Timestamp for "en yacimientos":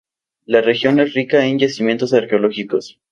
1.45-2.11